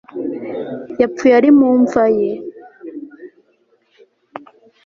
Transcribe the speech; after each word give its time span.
Yapfuye 1.01 1.33
ari 1.39 1.49
mu 1.57 1.69
mva 1.81 2.03
ye 2.17 2.29